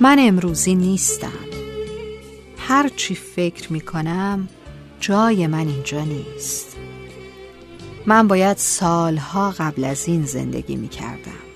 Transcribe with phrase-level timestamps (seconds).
[0.00, 1.32] من امروزی نیستم.
[2.58, 4.48] هر چی فکر می کنم
[5.00, 6.76] جای من اینجا نیست.
[8.06, 11.48] من باید سالها قبل از این زندگی می کردم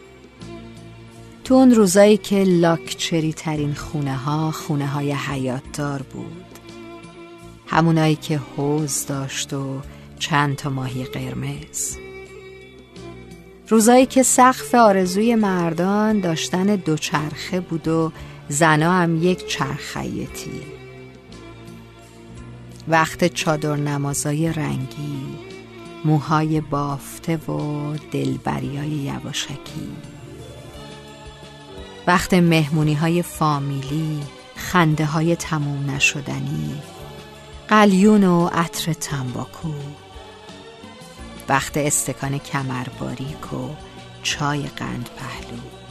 [1.44, 6.46] تو اون روزایی که لاکچری ترین خونه ها خونه های حیاتدار بود.
[7.66, 9.80] همونایی که حوز داشت و
[10.18, 11.96] چند تا ماهی قرمز.
[13.68, 18.12] روزایی که سقف آرزوی مردان داشتن دوچرخه بود و
[18.52, 20.62] زنا هم یک چرخیتی
[22.88, 25.38] وقت چادر نمازای رنگی
[26.04, 29.96] موهای بافته و دلبریای یواشکی.
[32.06, 34.20] وقت مهمونی های فامیلی
[34.56, 36.82] خنده های تموم نشدنی
[37.68, 39.72] قلیون و عطر تنباکو.
[41.48, 43.68] وقت استکان کمر باریک و
[44.22, 45.81] چای قند پهلو.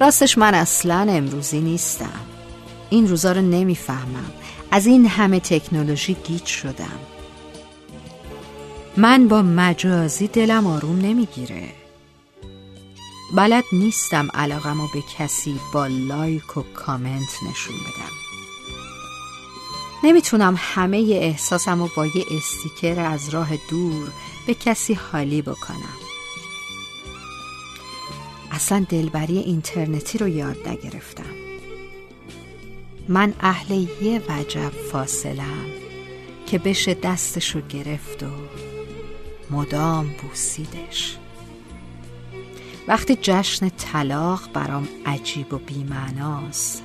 [0.00, 2.20] راستش من اصلا امروزی نیستم.
[2.90, 4.32] این روزا رو نمی‌فهمم.
[4.70, 6.98] از این همه تکنولوژی گیج شدم.
[8.96, 11.68] من با مجازی دلم آروم نمی‌گیره.
[13.36, 18.14] بلد نیستم علاقم رو به کسی با لایک و کامنت نشون بدم.
[20.04, 24.12] نمی‌تونم همه احساسم رو با یه استیکر از راه دور
[24.46, 26.03] به کسی حالی بکنم.
[28.54, 31.34] اصلا دلبری اینترنتی رو یاد نگرفتم.
[33.08, 35.66] من اهل یه وجب فاصلم
[36.46, 38.26] که بشه دستشو گرفت و
[39.50, 41.16] مدام بوسیدش.
[42.88, 46.82] وقتی جشن طلاق برام عجیب و بیمعناست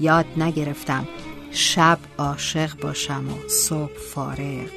[0.00, 1.08] یاد نگرفتم
[1.50, 4.70] شب عاشق باشم و صبح فارغ.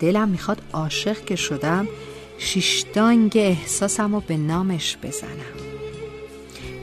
[0.00, 1.88] دلم می‌خواد عاشق که شدم
[2.38, 5.56] شیشتانگ احساسم رو به نامش بزنم.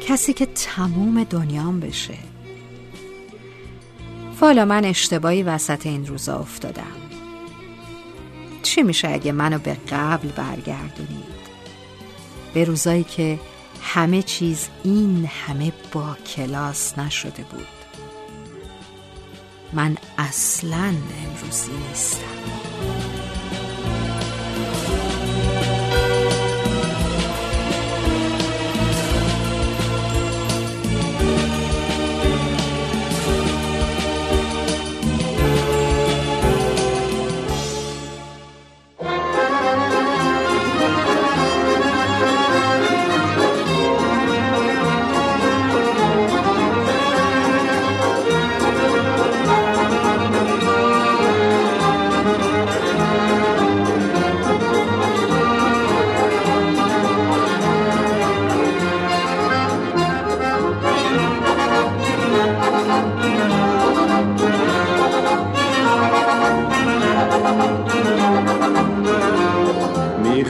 [0.08, 2.18] کسی که تموم دنیام بشه.
[4.42, 7.04] والا من اشتباهی وسط این روزا افتادم.
[8.64, 11.34] چی میشه اگه منو به قبل برگردونید؟
[12.54, 13.40] به روزایی که
[13.82, 17.68] همه چیز این همه با کلاس نشده بود.
[19.74, 20.94] من اصلا
[21.26, 22.73] امروزی نیستم.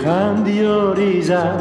[0.04, 1.58] میخندی و ریزم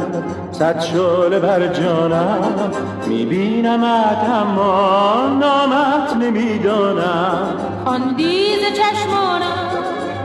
[0.51, 2.71] صد شله بر جانم.
[3.07, 7.47] میبینمت اما نامت نمی‌دانم.
[7.85, 9.69] آن دیز چشمانم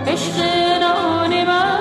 [0.06, 0.42] عشق
[0.80, 1.77] نان من.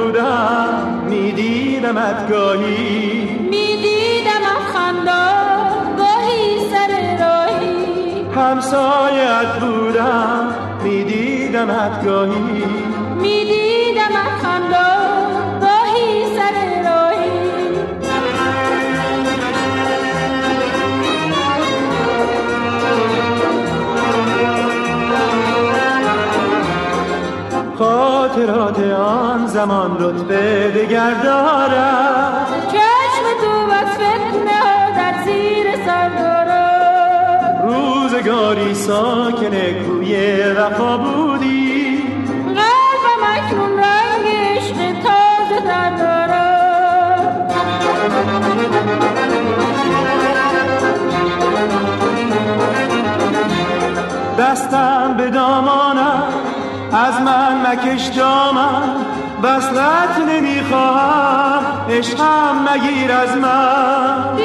[0.00, 8.24] بودم میدیدمت گاهی می‌دیدم خندان گاهی سر راهی.
[8.36, 10.54] همسایت بودم
[10.84, 12.64] میدیدمت گاهی
[13.22, 14.89] می‌دیدم خندان
[28.20, 30.30] خاطرات آن زمان لطف
[30.76, 32.46] دگر دارد.
[32.72, 34.62] چشم تو بس فتنه
[34.96, 37.64] در زیر سر دارد.
[37.64, 39.56] روزگاری ساکن
[39.86, 41.69] کوی وفا بودی.
[56.92, 58.82] از من مکش دامن
[59.42, 64.36] وصلت نمی‌خواهم عشقم مگیر از من.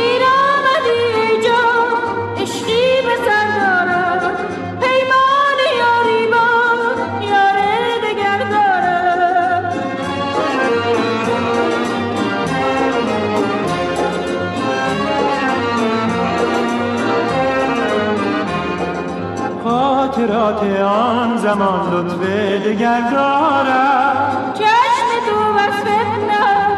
[19.65, 22.19] خاطرات آن زمان لطف
[22.65, 26.21] دگر دارم چشم تو وصفت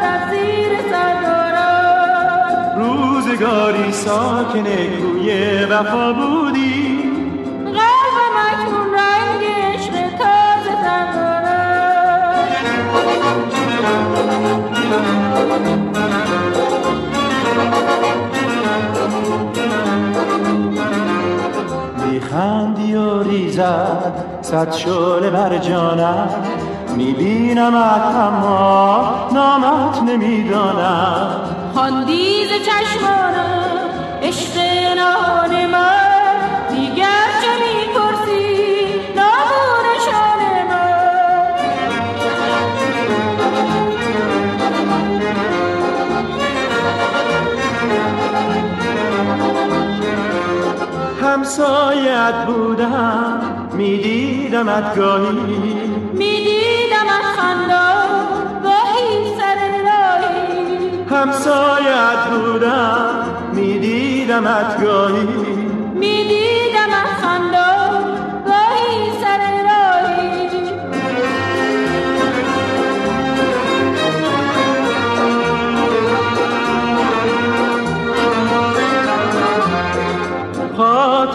[0.01, 1.16] در زیر سر
[2.78, 5.30] روزگاری ساکن کوی
[5.66, 7.04] وفا بودی.
[7.66, 9.44] قلب مکنون رنگ
[9.74, 11.48] عشق تازه در دارم
[22.38, 26.30] میخندی و ریزد صد شعله بر جانم.
[26.95, 31.30] میبینمت اما نامت نمی‌دانم.
[31.75, 33.76] خاندیز چشمانم
[51.38, 55.39] همسایت بودم میدیدمت گاهی.
[56.13, 58.10] می‌دیدم از خندان
[58.63, 61.04] گاهی سر راهی.
[61.10, 65.28] همسایت بودم میدیدمت گاهی.
[65.94, 66.46] می‌دیدم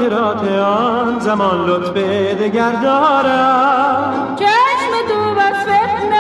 [0.03, 1.93] خاطرات آن زمان لطف
[2.41, 6.11] دگر دارم چشم تو وصفت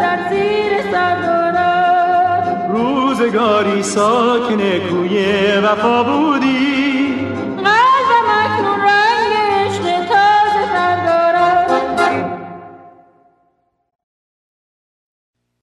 [0.00, 4.60] در زیر سر دارم روزگاری ساکن
[4.90, 5.24] کوی
[5.64, 6.91] وفا بودی.